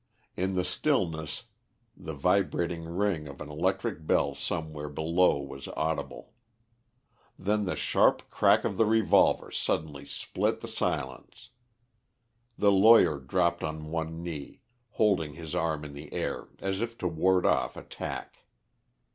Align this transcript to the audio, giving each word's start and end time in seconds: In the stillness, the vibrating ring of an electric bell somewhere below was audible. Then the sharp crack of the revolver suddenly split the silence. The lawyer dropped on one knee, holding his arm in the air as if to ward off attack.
In 0.35 0.55
the 0.55 0.65
stillness, 0.65 1.43
the 1.95 2.15
vibrating 2.15 2.85
ring 2.85 3.27
of 3.27 3.39
an 3.39 3.51
electric 3.51 4.07
bell 4.07 4.33
somewhere 4.33 4.89
below 4.89 5.37
was 5.37 5.67
audible. 5.77 6.33
Then 7.37 7.65
the 7.65 7.75
sharp 7.75 8.27
crack 8.31 8.63
of 8.63 8.77
the 8.77 8.87
revolver 8.87 9.51
suddenly 9.51 10.05
split 10.07 10.61
the 10.61 10.67
silence. 10.67 11.49
The 12.57 12.71
lawyer 12.71 13.19
dropped 13.19 13.63
on 13.63 13.91
one 13.91 14.23
knee, 14.23 14.61
holding 14.89 15.33
his 15.35 15.53
arm 15.53 15.85
in 15.85 15.93
the 15.93 16.11
air 16.11 16.47
as 16.57 16.81
if 16.81 16.97
to 16.97 17.07
ward 17.07 17.45
off 17.45 17.77
attack. 17.77 18.37